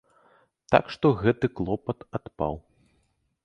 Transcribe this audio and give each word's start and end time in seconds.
Так 0.75 0.85
што 0.95 1.11
гэты 1.21 1.51
клопат 1.59 1.99
адпаў. 2.21 2.53